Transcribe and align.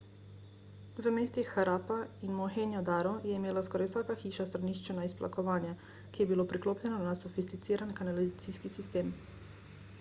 v 1.03 1.11
mestih 1.15 1.47
harappa 1.57 1.97
in 2.27 2.31
mohenjo-daro 2.39 3.11
je 3.27 3.35
imela 3.39 3.63
skoraj 3.67 3.89
vsaka 3.91 4.15
hiša 4.23 4.45
stranišče 4.51 4.95
na 5.01 5.05
izplakovanje 5.09 5.73
ki 5.91 6.23
je 6.23 6.27
bilo 6.33 6.45
priklopljeno 6.53 7.03
na 7.09 7.15
sofisticiran 7.23 7.93
kanalizacijski 8.01 8.73
sistem 8.79 9.13